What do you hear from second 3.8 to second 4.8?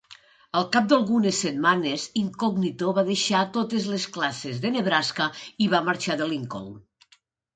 les classes de